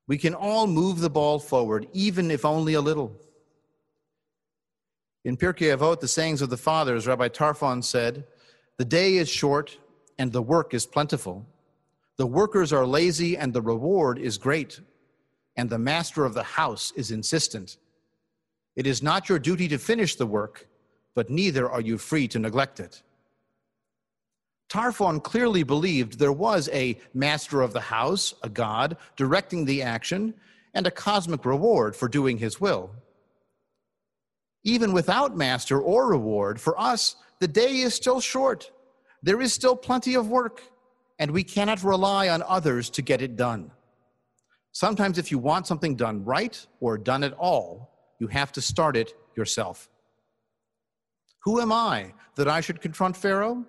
We 0.08 0.18
can 0.18 0.34
all 0.34 0.68
move 0.68 1.00
the 1.00 1.10
ball 1.10 1.40
forward, 1.40 1.88
even 1.94 2.30
if 2.30 2.44
only 2.46 2.74
a 2.74 2.82
little. 2.82 3.16
In 5.24 5.38
Pirkei 5.38 5.76
Avot, 5.76 6.02
the 6.02 6.08
sayings 6.08 6.42
of 6.42 6.50
the 6.50 6.58
fathers, 6.58 7.08
Rabbi 7.08 7.30
Tarfon 7.30 7.84
said, 7.84 8.26
The 8.78 8.86
day 8.86 9.16
is 9.16 9.30
short 9.30 9.78
and 10.20 10.32
the 10.32 10.42
work 10.42 10.74
is 10.74 10.86
plentiful. 10.86 11.46
The 12.18 12.28
workers 12.28 12.74
are 12.74 12.86
lazy 12.86 13.38
and 13.38 13.54
the 13.54 13.62
reward 13.62 14.20
is 14.20 14.38
great. 14.38 14.82
And 15.56 15.70
the 15.70 15.80
master 15.80 16.26
of 16.26 16.34
the 16.34 16.44
house 16.44 16.92
is 16.96 17.12
insistent. 17.12 17.78
It 18.76 18.86
is 18.86 19.02
not 19.02 19.30
your 19.30 19.40
duty 19.40 19.68
to 19.70 19.78
finish 19.78 20.16
the 20.16 20.26
work, 20.26 20.68
but 21.16 21.30
neither 21.30 21.70
are 21.70 21.82
you 21.82 21.98
free 21.98 22.28
to 22.30 22.40
neglect 22.40 22.80
it. 22.80 23.04
Tarfon 24.74 25.22
clearly 25.22 25.62
believed 25.62 26.18
there 26.18 26.32
was 26.32 26.68
a 26.74 26.98
master 27.14 27.62
of 27.62 27.74
the 27.74 27.80
house, 27.80 28.34
a 28.42 28.50
god, 28.50 28.98
directing 29.16 29.66
the 29.66 29.84
action, 29.84 30.34
and 30.74 30.88
a 30.88 30.92
cosmic 30.92 31.46
reward 31.46 31.96
for 31.96 32.08
doing 32.08 32.40
his 32.40 32.60
will. 32.60 32.90
Even 34.64 34.92
without 34.92 35.38
master 35.38 35.80
or 35.80 36.08
reward, 36.08 36.60
for 36.60 36.80
us, 36.82 37.18
the 37.40 37.48
day 37.48 37.82
is 37.82 37.94
still 37.94 38.20
short. 38.20 38.72
There 39.22 39.42
is 39.42 39.54
still 39.54 39.76
plenty 39.76 40.16
of 40.16 40.28
work, 40.30 40.64
and 41.20 41.30
we 41.30 41.44
cannot 41.44 41.84
rely 41.84 42.30
on 42.30 42.42
others 42.42 42.90
to 42.92 43.04
get 43.04 43.22
it 43.22 43.36
done. 43.36 43.70
Sometimes, 44.72 45.20
if 45.20 45.30
you 45.30 45.38
want 45.38 45.68
something 45.68 45.96
done 45.96 46.26
right 46.26 46.66
or 46.80 46.98
done 46.98 47.24
at 47.24 47.34
all, 47.34 47.92
you 48.20 48.26
have 48.26 48.52
to 48.54 48.62
start 48.62 48.98
it 48.98 49.14
yourself. 49.38 49.88
Who 51.44 51.62
am 51.62 51.72
I 51.72 52.14
that 52.38 52.48
I 52.48 52.60
should 52.62 52.82
confront 52.82 53.16
Pharaoh? 53.16 53.68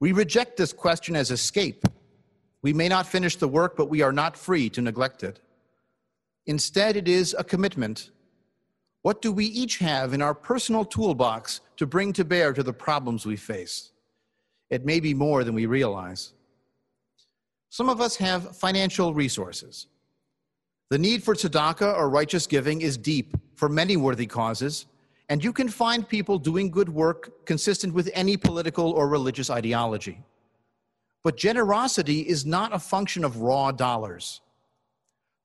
We 0.00 0.12
reject 0.12 0.56
this 0.56 0.72
question 0.72 1.16
as 1.16 1.30
escape. 1.30 1.84
We 2.62 2.72
may 2.72 2.88
not 2.88 3.06
finish 3.06 3.36
the 3.36 3.48
work, 3.48 3.76
but 3.76 3.88
we 3.88 4.02
are 4.02 4.12
not 4.12 4.36
free 4.36 4.68
to 4.70 4.82
neglect 4.82 5.22
it. 5.22 5.40
Instead, 6.46 6.96
it 6.96 7.08
is 7.08 7.34
a 7.38 7.44
commitment 7.44 8.10
what 9.06 9.22
do 9.22 9.30
we 9.30 9.44
each 9.44 9.78
have 9.78 10.14
in 10.14 10.20
our 10.20 10.34
personal 10.34 10.84
toolbox 10.84 11.60
to 11.76 11.86
bring 11.86 12.12
to 12.14 12.24
bear 12.24 12.52
to 12.52 12.64
the 12.64 12.72
problems 12.72 13.24
we 13.24 13.36
face? 13.36 13.92
It 14.68 14.84
may 14.84 14.98
be 14.98 15.14
more 15.14 15.44
than 15.44 15.54
we 15.54 15.66
realize. 15.66 16.32
Some 17.70 17.88
of 17.88 18.00
us 18.00 18.16
have 18.16 18.56
financial 18.56 19.14
resources. 19.14 19.86
The 20.90 20.98
need 20.98 21.22
for 21.22 21.36
tzedakah 21.36 21.96
or 21.96 22.10
righteous 22.10 22.48
giving 22.48 22.80
is 22.80 22.96
deep 22.96 23.36
for 23.54 23.68
many 23.68 23.96
worthy 23.96 24.26
causes, 24.26 24.86
and 25.28 25.42
you 25.42 25.52
can 25.52 25.68
find 25.68 26.08
people 26.08 26.38
doing 26.38 26.70
good 26.70 26.88
work 26.88 27.44
consistent 27.46 27.92
with 27.92 28.10
any 28.14 28.36
political 28.36 28.92
or 28.92 29.08
religious 29.08 29.50
ideology. 29.50 30.22
But 31.24 31.36
generosity 31.36 32.20
is 32.20 32.46
not 32.46 32.74
a 32.74 32.78
function 32.78 33.24
of 33.24 33.40
raw 33.40 33.72
dollars. 33.72 34.40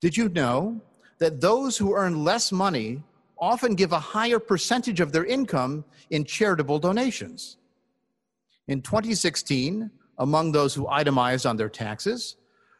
Did 0.01 0.15
you 0.15 0.29
know 0.29 0.81
that 1.19 1.41
those 1.41 1.77
who 1.77 1.95
earn 1.95 2.23
less 2.23 2.51
money 2.51 3.01
often 3.41 3.73
give 3.73 3.91
a 3.91 3.99
higher 3.99 4.39
percentage 4.39 4.99
of 4.99 5.11
their 5.11 5.25
income 5.25 5.83
in 6.11 6.23
charitable 6.23 6.77
donations. 6.77 7.57
In 8.67 8.81
2016, 8.81 9.89
among 10.19 10.51
those 10.51 10.75
who 10.75 10.87
itemized 10.87 11.47
on 11.47 11.57
their 11.57 11.69
taxes, 11.69 12.37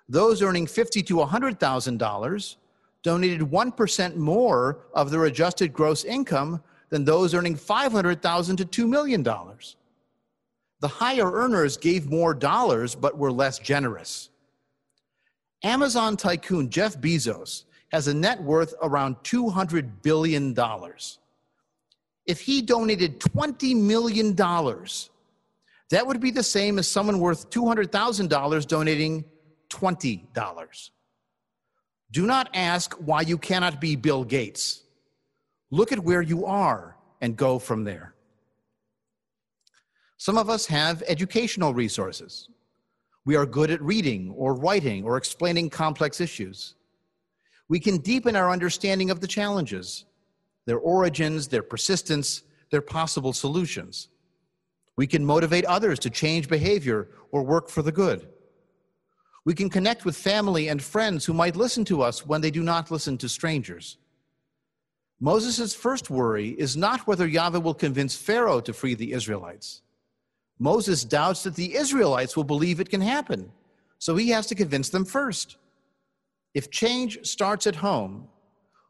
those 0.07 0.43
earning 0.43 0.67
$50 0.67 1.05
to 1.07 1.15
$100,000 1.15 2.55
donated 3.03 3.41
1% 3.41 4.15
more 4.15 4.85
of 4.93 5.09
their 5.09 5.25
adjusted 5.25 5.73
gross 5.73 6.03
income 6.03 6.61
than 6.91 7.05
those 7.05 7.33
earning 7.33 7.55
$500,000 7.55 8.57
to 8.57 8.85
$2 8.85 8.87
million. 8.87 9.23
The 9.23 10.87
higher 10.87 11.31
earners 11.31 11.77
gave 11.77 12.09
more 12.09 12.33
dollars 12.33 12.93
but 12.93 13.17
were 13.17 13.31
less 13.31 13.57
generous. 13.57 14.29
Amazon 15.63 16.17
tycoon 16.17 16.69
Jeff 16.69 16.97
Bezos 16.97 17.63
has 17.91 18.07
a 18.07 18.13
net 18.13 18.41
worth 18.41 18.73
around 18.81 19.15
$200 19.23 19.89
billion. 20.01 20.55
If 22.25 22.41
he 22.41 22.61
donated 22.61 23.19
$20 23.19 23.75
million, 23.75 24.35
that 24.35 26.07
would 26.07 26.19
be 26.19 26.31
the 26.31 26.43
same 26.43 26.79
as 26.79 26.87
someone 26.87 27.19
worth 27.19 27.49
$200,000 27.49 28.67
donating 28.67 29.25
$20. 29.69 30.89
Do 32.11 32.25
not 32.25 32.49
ask 32.53 32.93
why 32.95 33.21
you 33.21 33.37
cannot 33.37 33.79
be 33.79 33.95
Bill 33.95 34.23
Gates. 34.23 34.80
Look 35.71 35.91
at 35.91 35.99
where 35.99 36.21
you 36.21 36.45
are 36.45 36.95
and 37.21 37.35
go 37.35 37.57
from 37.57 37.83
there. 37.83 38.13
Some 40.17 40.37
of 40.37 40.49
us 40.49 40.67
have 40.67 41.01
educational 41.07 41.73
resources. 41.73 42.47
We 43.25 43.35
are 43.35 43.45
good 43.45 43.71
at 43.71 43.81
reading 43.81 44.33
or 44.37 44.53
writing 44.53 45.03
or 45.03 45.17
explaining 45.17 45.69
complex 45.69 46.21
issues 46.21 46.75
we 47.71 47.79
can 47.79 47.99
deepen 47.99 48.35
our 48.35 48.51
understanding 48.51 49.09
of 49.09 49.21
the 49.21 49.27
challenges, 49.27 50.03
their 50.65 50.77
origins, 50.77 51.47
their 51.47 51.63
persistence, 51.63 52.43
their 52.69 52.81
possible 52.81 53.31
solutions. 53.31 54.09
We 54.97 55.07
can 55.07 55.25
motivate 55.25 55.63
others 55.63 55.97
to 55.99 56.09
change 56.09 56.49
behavior 56.49 57.07
or 57.31 57.43
work 57.43 57.69
for 57.69 57.81
the 57.81 57.93
good. 57.93 58.27
We 59.45 59.53
can 59.53 59.69
connect 59.69 60.03
with 60.03 60.17
family 60.17 60.67
and 60.67 60.83
friends 60.83 61.23
who 61.23 61.33
might 61.33 61.55
listen 61.55 61.85
to 61.85 62.01
us 62.01 62.25
when 62.25 62.41
they 62.41 62.51
do 62.51 62.61
not 62.61 62.91
listen 62.91 63.17
to 63.19 63.29
strangers. 63.29 63.95
Moses' 65.23 65.75
first 65.75 66.09
worry 66.09 66.49
is 66.49 66.75
not 66.75 67.05
whether 67.05 67.27
Yahweh 67.27 67.59
will 67.59 67.75
convince 67.75 68.15
Pharaoh 68.15 68.59
to 68.61 68.73
free 68.73 68.95
the 68.95 69.13
Israelites. 69.13 69.83
Moses 70.57 71.03
doubts 71.03 71.43
that 71.43 71.55
the 71.55 71.75
Israelites 71.75 72.35
will 72.35 72.43
believe 72.43 72.79
it 72.79 72.89
can 72.89 73.01
happen, 73.01 73.51
so 73.99 74.15
he 74.15 74.29
has 74.29 74.47
to 74.47 74.55
convince 74.55 74.89
them 74.89 75.05
first. 75.05 75.57
If 76.55 76.71
change 76.71 77.23
starts 77.23 77.67
at 77.67 77.75
home, 77.75 78.29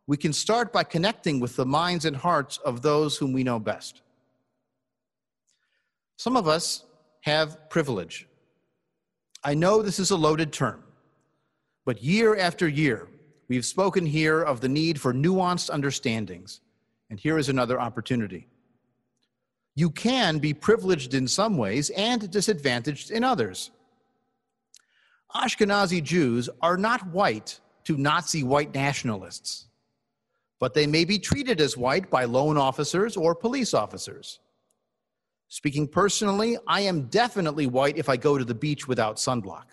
we 0.08 0.16
can 0.16 0.32
start 0.32 0.72
by 0.72 0.86
connecting 0.86 1.42
with 1.42 1.58
the 1.58 1.66
minds 1.66 2.06
and 2.06 2.16
hearts 2.16 2.58
of 2.60 2.82
those 2.82 3.18
whom 3.18 3.34
we 3.34 3.44
know 3.44 3.60
best. 3.60 4.02
Some 6.16 6.38
of 6.38 6.48
us 6.48 6.86
have 7.22 7.70
privilege. 7.70 8.26
I 9.44 9.54
know 9.54 9.82
this 9.82 10.00
is 10.00 10.12
a 10.12 10.16
loaded 10.18 10.54
term, 10.54 10.84
but 11.86 12.02
year 12.02 12.38
after 12.38 12.70
year, 12.70 13.10
we've 13.52 13.66
spoken 13.66 14.06
here 14.06 14.42
of 14.42 14.62
the 14.62 14.70
need 14.70 14.98
for 14.98 15.14
nuanced 15.14 15.70
understandings, 15.70 16.62
and 17.10 17.20
here 17.20 17.38
is 17.38 17.50
another 17.50 17.82
opportunity. 17.82 18.48
You 19.76 19.90
can 19.90 20.40
be 20.40 20.54
privileged 20.54 21.14
in 21.14 21.28
some 21.28 21.58
ways 21.58 21.90
and 21.90 22.32
disadvantaged 22.32 23.12
in 23.12 23.26
others. 23.26 23.72
Ashkenazi 25.36 26.02
Jews 26.02 26.50
are 26.62 26.78
not 26.78 27.06
white 27.08 27.60
to 27.84 27.98
Nazi 27.98 28.42
white 28.42 28.74
nationalists, 28.74 29.68
but 30.58 30.74
they 30.74 30.88
may 30.88 31.04
be 31.04 31.20
treated 31.20 31.60
as 31.60 31.76
white 31.76 32.10
by 32.10 32.24
loan 32.24 32.56
officers 32.58 33.18
or 33.18 33.36
police 33.36 33.74
officers. 33.74 34.40
Speaking 35.50 35.90
personally, 35.90 36.58
I 36.68 36.82
am 36.82 37.08
definitely 37.08 37.68
white 37.68 37.98
if 37.98 38.08
I 38.08 38.16
go 38.16 38.38
to 38.38 38.46
the 38.46 38.56
beach 38.56 38.88
without 38.88 39.18
sunblock. 39.18 39.66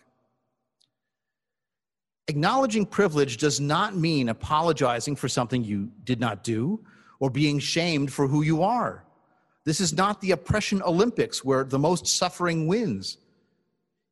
Acknowledging 2.28 2.84
privilege 2.84 3.38
does 3.38 3.58
not 3.58 3.96
mean 3.96 4.28
apologizing 4.28 5.16
for 5.16 5.28
something 5.28 5.64
you 5.64 5.90
did 6.04 6.20
not 6.20 6.44
do 6.44 6.84
or 7.20 7.30
being 7.30 7.58
shamed 7.58 8.12
for 8.12 8.28
who 8.28 8.42
you 8.42 8.62
are. 8.62 9.04
This 9.64 9.80
is 9.80 9.94
not 9.94 10.20
the 10.20 10.32
oppression 10.32 10.82
Olympics 10.82 11.42
where 11.42 11.64
the 11.64 11.78
most 11.78 12.06
suffering 12.06 12.66
wins. 12.66 13.16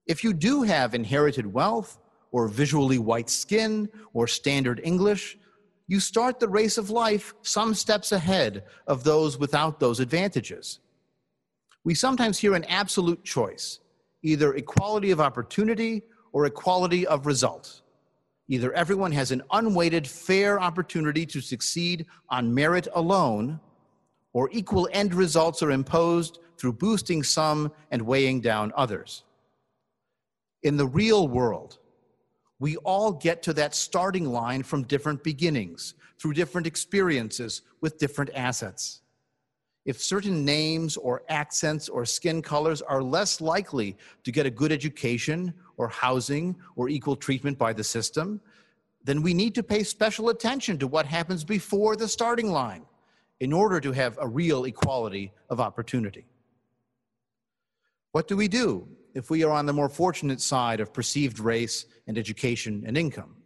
If 0.06 0.24
you 0.24 0.32
do 0.32 0.62
have 0.62 0.94
inherited 0.94 1.52
wealth 1.52 1.98
or 2.32 2.48
visually 2.48 2.98
white 2.98 3.28
skin 3.28 3.88
or 4.14 4.26
standard 4.26 4.80
English, 4.82 5.36
you 5.86 6.00
start 6.00 6.40
the 6.40 6.48
race 6.48 6.78
of 6.78 6.88
life 6.88 7.34
some 7.42 7.74
steps 7.74 8.12
ahead 8.12 8.64
of 8.86 9.04
those 9.04 9.38
without 9.38 9.78
those 9.78 10.00
advantages. 10.00 10.80
We 11.84 11.94
sometimes 11.94 12.38
hear 12.38 12.54
an 12.54 12.64
absolute 12.64 13.24
choice 13.24 13.80
either 14.22 14.54
equality 14.54 15.10
of 15.10 15.20
opportunity 15.20 16.02
or 16.32 16.46
equality 16.46 17.06
of 17.06 17.26
result. 17.26 17.82
Either 18.48 18.72
everyone 18.74 19.12
has 19.12 19.32
an 19.32 19.42
unweighted, 19.50 20.06
fair 20.06 20.60
opportunity 20.60 21.26
to 21.26 21.40
succeed 21.40 22.06
on 22.30 22.54
merit 22.54 22.86
alone, 22.94 23.58
or 24.32 24.48
equal 24.52 24.88
end 24.92 25.14
results 25.14 25.62
are 25.62 25.72
imposed 25.72 26.38
through 26.58 26.72
boosting 26.72 27.22
some 27.22 27.72
and 27.90 28.02
weighing 28.02 28.40
down 28.40 28.72
others. 28.76 29.24
In 30.62 30.76
the 30.76 30.86
real 30.86 31.28
world, 31.28 31.78
we 32.58 32.76
all 32.78 33.12
get 33.12 33.42
to 33.42 33.52
that 33.54 33.74
starting 33.74 34.26
line 34.26 34.62
from 34.62 34.84
different 34.84 35.22
beginnings, 35.22 35.94
through 36.18 36.32
different 36.32 36.66
experiences 36.66 37.62
with 37.80 37.98
different 37.98 38.30
assets. 38.34 39.02
If 39.86 40.02
certain 40.02 40.44
names 40.44 40.96
or 40.96 41.22
accents 41.28 41.88
or 41.88 42.04
skin 42.04 42.42
colors 42.42 42.82
are 42.82 43.00
less 43.00 43.40
likely 43.40 43.96
to 44.24 44.32
get 44.32 44.44
a 44.44 44.50
good 44.50 44.72
education 44.72 45.54
or 45.76 45.88
housing 45.88 46.56
or 46.74 46.88
equal 46.88 47.14
treatment 47.14 47.56
by 47.56 47.72
the 47.72 47.84
system, 47.84 48.40
then 49.04 49.22
we 49.22 49.32
need 49.32 49.54
to 49.54 49.62
pay 49.62 49.84
special 49.84 50.30
attention 50.30 50.76
to 50.78 50.88
what 50.88 51.06
happens 51.06 51.44
before 51.44 51.94
the 51.94 52.08
starting 52.08 52.50
line 52.50 52.84
in 53.38 53.52
order 53.52 53.80
to 53.80 53.92
have 53.92 54.18
a 54.20 54.26
real 54.26 54.64
equality 54.64 55.32
of 55.50 55.60
opportunity. 55.60 56.26
What 58.10 58.26
do 58.26 58.36
we 58.36 58.48
do 58.48 58.88
if 59.14 59.30
we 59.30 59.44
are 59.44 59.52
on 59.52 59.66
the 59.66 59.72
more 59.72 59.88
fortunate 59.88 60.40
side 60.40 60.80
of 60.80 60.92
perceived 60.92 61.38
race 61.38 61.86
and 62.08 62.18
education 62.18 62.82
and 62.86 62.98
income? 62.98 63.36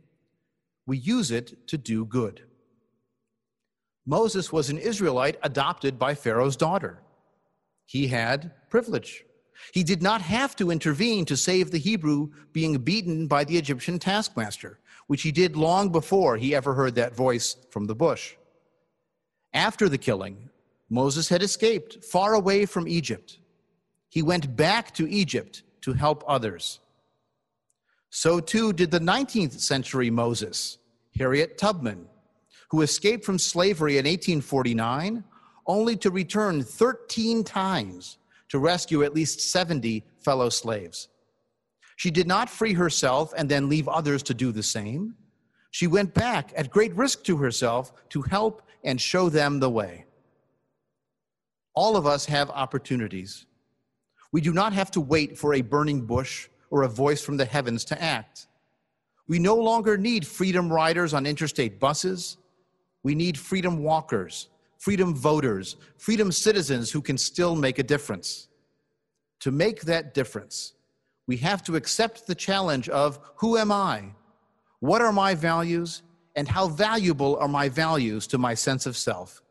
We 0.87 0.97
use 0.97 1.31
it 1.31 1.67
to 1.67 1.77
do 1.77 2.07
good. 2.07 2.45
Moses 4.07 4.53
was 4.53 4.71
an 4.71 4.79
Israelite 4.79 5.37
adopted 5.43 5.99
by 5.99 6.15
Pharaoh's 6.15 6.57
daughter. 6.57 7.03
He 7.85 8.07
had 8.09 8.53
privilege. 8.71 9.25
He 9.73 9.83
did 9.83 10.03
not 10.03 10.23
have 10.23 10.57
to 10.57 10.71
intervene 10.71 11.25
to 11.27 11.37
save 11.37 11.71
the 11.71 11.79
Hebrew 11.79 12.31
being 12.53 12.79
beaten 12.79 13.27
by 13.27 13.45
the 13.45 13.59
Egyptian 13.59 13.99
taskmaster, 13.99 14.79
which 15.07 15.23
he 15.23 15.33
did 15.33 15.57
long 15.57 15.91
before 15.91 16.37
he 16.37 16.55
ever 16.55 16.75
heard 16.75 16.95
that 16.95 17.15
voice 17.15 17.57
from 17.71 17.87
the 17.87 17.95
bush. 17.95 18.37
After 19.53 19.89
the 19.89 19.99
killing, 19.99 20.49
Moses 20.89 21.29
had 21.29 21.43
escaped 21.43 22.05
far 22.05 22.35
away 22.35 22.67
from 22.67 22.89
Egypt. 22.89 23.39
He 24.09 24.23
went 24.23 24.57
back 24.57 24.95
to 24.95 25.09
Egypt 25.09 25.63
to 25.83 25.93
help 25.93 26.25
others. 26.27 26.81
So 28.11 28.41
too 28.41 28.73
did 28.73 28.91
the 28.91 28.99
19th 28.99 29.61
century 29.61 30.11
Moses, 30.11 30.79
Harriet 31.17 31.59
Tubman, 31.59 32.07
who 32.71 32.83
escaped 32.83 33.25
from 33.25 33.39
slavery 33.39 33.95
in 33.95 34.05
1849 34.05 35.25
only 35.67 35.97
to 35.97 36.11
return 36.11 36.63
13 36.63 37.45
times 37.45 38.19
to 38.49 38.59
rescue 38.59 39.03
at 39.03 39.15
least 39.15 39.41
70 39.41 40.05
fellow 40.19 40.49
slaves. 40.49 41.09
She 41.97 42.11
did 42.11 42.27
not 42.27 42.49
free 42.49 42.73
herself 42.73 43.33
and 43.37 43.49
then 43.49 43.69
leave 43.69 43.89
others 43.89 44.23
to 44.25 44.35
do 44.35 44.53
the 44.53 44.63
same. 44.63 45.15
She 45.71 45.87
went 45.87 46.15
back 46.15 46.53
at 46.57 46.71
great 46.71 46.95
risk 46.97 47.25
to 47.25 47.37
herself 47.37 47.93
to 48.11 48.23
help 48.23 48.63
and 48.83 49.01
show 49.01 49.29
them 49.29 49.61
the 49.61 49.71
way. 49.71 50.07
All 51.75 51.97
of 51.97 52.07
us 52.07 52.25
have 52.27 52.51
opportunities. 52.51 53.47
We 54.33 54.41
do 54.41 54.53
not 54.53 54.73
have 54.73 54.91
to 54.93 55.01
wait 55.01 55.39
for 55.39 55.55
a 55.55 55.61
burning 55.61 56.03
bush 56.07 56.49
or 56.71 56.83
a 56.83 56.89
voice 56.89 57.23
from 57.23 57.37
the 57.37 57.45
heavens 57.45 57.85
to 57.87 58.03
act. 58.03 58.47
We 59.29 59.39
no 59.39 59.55
longer 59.55 59.97
need 59.97 60.27
freedom 60.27 60.73
riders 60.73 61.15
on 61.15 61.27
interstate 61.27 61.79
buses. 61.79 62.37
We 63.03 63.15
need 63.15 63.39
freedom 63.39 63.83
walkers 63.83 64.49
freedom 64.81 65.15
voters, 65.15 65.77
freedom 65.99 66.33
citizens 66.33 66.91
who 66.91 67.03
can 67.03 67.19
still 67.19 67.55
make 67.55 67.79
a 67.79 67.83
difference. 67.83 68.49
To 69.41 69.51
make 69.51 69.83
that 69.83 70.15
difference, 70.15 70.73
we 71.27 71.37
have 71.37 71.63
to 71.65 71.77
accept 71.77 72.27
the 72.27 72.35
challenge 72.35 72.89
of 72.89 73.21
who 73.37 73.59
am 73.59 73.71
I? 73.71 74.05
What 74.81 75.03
are 75.03 75.13
my 75.13 75.35
values? 75.35 76.03
And 76.35 76.49
how 76.49 76.69
valuable 76.69 77.37
are 77.37 77.49
my 77.49 77.69
values 77.69 78.27
to 78.29 78.39
my 78.39 78.55
sense 78.55 78.87
of 78.87 78.97
self? 78.97 79.43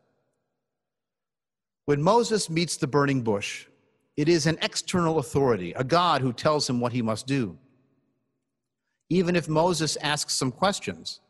When 1.84 2.02
Moses 2.02 2.50
meets 2.50 2.76
the 2.76 2.88
burning 2.88 3.22
bush, 3.22 3.66
it 4.16 4.28
is 4.28 4.46
an 4.46 4.58
external 4.62 5.18
authority, 5.18 5.72
a 5.74 5.84
God 5.84 6.22
who 6.22 6.32
tells 6.32 6.68
him 6.68 6.80
what 6.80 6.92
he 6.92 7.02
must 7.02 7.26
do. 7.28 7.56
Even 9.10 9.36
if 9.36 9.48
Moses 9.48 9.96
asks 10.02 10.34
some 10.34 10.50
questions, 10.50 11.20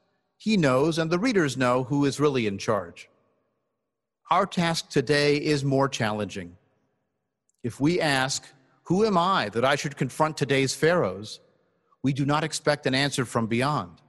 he 0.40 0.56
knows 0.56 0.98
and 0.98 1.10
the 1.10 1.18
readers 1.18 1.58
know 1.58 1.84
who 1.84 2.06
is 2.06 2.18
really 2.18 2.46
in 2.46 2.56
charge. 2.56 3.10
Our 4.30 4.46
task 4.46 4.88
today 4.88 5.36
is 5.36 5.62
more 5.62 5.86
challenging. 5.86 6.56
If 7.62 7.78
we 7.78 8.00
ask, 8.00 8.42
Who 8.84 9.04
am 9.04 9.18
I 9.18 9.50
that 9.50 9.66
I 9.66 9.76
should 9.76 9.98
confront 9.98 10.38
today's 10.38 10.74
Pharaohs? 10.74 11.40
we 12.02 12.14
do 12.14 12.24
not 12.24 12.42
expect 12.42 12.86
an 12.86 12.94
answer 12.94 13.26
from 13.26 13.48
beyond. 13.48 14.00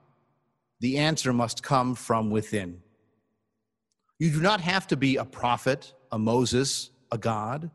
The 0.80 1.00
answer 1.00 1.34
must 1.34 1.63
come 1.63 1.96
from 1.96 2.30
within. 2.30 2.80
You 4.17 4.32
do 4.32 4.39
not 4.39 4.62
have 4.62 4.88
to 4.88 4.96
be 4.96 5.17
a 5.17 5.26
prophet, 5.26 5.94
a 6.13 6.17
Moses, 6.17 6.91
a 7.12 7.17
God. 7.17 7.70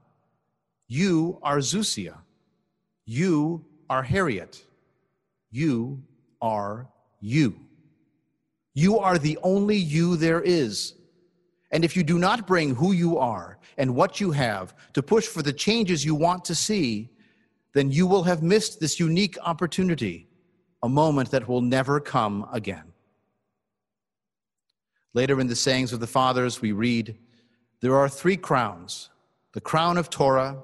You 0.88 1.38
are 1.42 1.58
Zusia. 1.58 2.16
You 3.04 3.66
are 3.90 4.02
Harriet. 4.02 4.64
You 5.50 6.02
are 6.40 6.88
you. 7.20 7.65
You 8.76 8.98
are 8.98 9.16
the 9.16 9.38
only 9.42 9.76
you 9.76 10.16
there 10.16 10.42
is. 10.42 10.92
And 11.70 11.82
if 11.82 11.96
you 11.96 12.04
do 12.04 12.18
not 12.18 12.46
bring 12.46 12.74
who 12.74 12.92
you 12.92 13.16
are 13.16 13.58
and 13.78 13.94
what 13.94 14.20
you 14.20 14.32
have 14.32 14.74
to 14.92 15.02
push 15.02 15.26
for 15.26 15.40
the 15.40 15.54
changes 15.54 16.04
you 16.04 16.14
want 16.14 16.44
to 16.44 16.54
see, 16.54 17.08
then 17.72 17.90
you 17.90 18.06
will 18.06 18.24
have 18.24 18.42
missed 18.42 18.78
this 18.78 19.00
unique 19.00 19.38
opportunity, 19.42 20.28
a 20.82 20.90
moment 20.90 21.30
that 21.30 21.48
will 21.48 21.62
never 21.62 22.00
come 22.00 22.46
again. 22.52 22.92
Later 25.14 25.40
in 25.40 25.46
the 25.46 25.56
sayings 25.56 25.94
of 25.94 26.00
the 26.00 26.06
fathers, 26.06 26.60
we 26.60 26.72
read, 26.72 27.16
There 27.80 27.96
are 27.96 28.10
three 28.10 28.36
crowns 28.36 29.08
the 29.52 29.60
crown 29.62 29.96
of 29.96 30.10
Torah, 30.10 30.62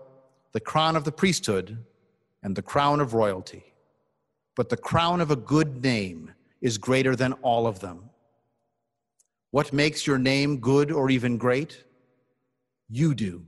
the 0.53 0.61
crown 0.61 0.97
of 0.97 1.05
the 1.05 1.13
priesthood, 1.13 1.79
and 2.43 2.55
the 2.55 2.61
crown 2.61 3.01
of 3.01 3.15
royalty. 3.15 3.73
But 4.55 4.69
the 4.69 4.77
crown 4.77 5.23
of 5.23 5.31
a 5.31 5.37
good 5.37 5.83
name 5.83 6.33
is 6.63 6.79
greater 6.79 7.15
than 7.15 7.35
all 7.43 7.67
of 7.67 7.81
them. 7.81 8.09
What 9.51 9.73
makes 9.73 10.07
your 10.07 10.19
name 10.19 10.61
good 10.61 10.91
or 10.91 11.11
even 11.11 11.37
great? 11.37 11.85
You 12.89 13.15
do. 13.15 13.45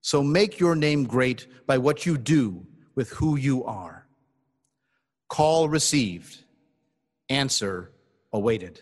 So 0.00 0.22
make 0.22 0.58
your 0.58 0.74
name 0.74 1.04
great 1.04 1.46
by 1.66 1.78
what 1.78 2.06
you 2.06 2.16
do 2.16 2.66
with 2.94 3.10
who 3.10 3.36
you 3.36 3.64
are. 3.64 4.06
Call 5.28 5.68
received, 5.68 6.44
answer 7.28 7.92
awaited. 8.32 8.80